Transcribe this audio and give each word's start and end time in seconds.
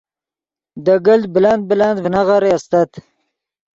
دے 0.85 0.95
گلت 1.05 1.27
بلند 1.35 1.61
بلند 1.69 1.97
ڤینغیرے 2.03 2.49
استت 2.57 2.91